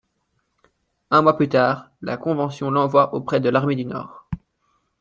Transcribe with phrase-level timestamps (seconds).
[1.11, 4.25] Un mois plus tard la Convention l'envoie auprès de l'armée du Nord.